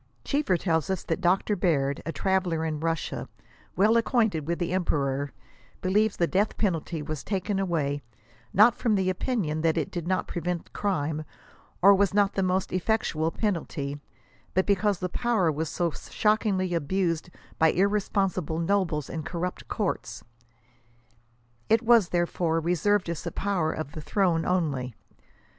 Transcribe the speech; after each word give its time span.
Cheever 0.25 0.57
tells 0.57 0.89
us 0.89 1.03
that 1.03 1.21
Dr. 1.21 1.55
Baird, 1.55 2.01
a 2.07 2.11
traveller 2.11 2.65
in 2.65 2.79
Russia, 2.79 3.29
well 3.75 3.97
acquainted 3.97 4.47
with 4.47 4.57
the 4.57 4.73
emperor, 4.73 5.31
•* 5.77 5.81
believes*^ 5.83 6.17
the 6.17 6.25
death 6.25 6.57
penalty 6.57 7.03
•«was 7.07 7.23
taken 7.23 7.59
away, 7.59 8.01
not 8.51 8.73
from 8.73 8.95
the 8.95 9.11
opinion 9.11 9.61
that 9.61 9.77
it 9.77 9.91
did 9.91 10.07
not 10.07 10.27
prevent 10.27 10.73
crime, 10.73 11.23
or 11.83 11.93
was 11.93 12.15
not 12.15 12.33
the 12.33 12.41
most 12.41 12.71
efiectual 12.71 13.31
penalty, 13.31 13.99
but 14.55 14.65
because 14.65 14.97
the 14.97 15.07
power 15.07 15.51
was 15.51 15.69
so 15.69 15.91
shockingly 15.91 16.73
abused 16.73 17.29
by 17.59 17.67
irresponsible 17.71 18.57
nobles 18.57 19.07
and 19.07 19.23
corrupt 19.23 19.67
courts." 19.67 20.23
It 21.69 21.83
was 21.83 22.09
therefore" 22.09 22.59
reserved 22.59 23.07
as 23.07 23.27
a 23.27 23.31
power 23.31 23.71
of 23.71 23.91
the 23.91 24.01
throne 24.01 24.45
only." 24.47 24.95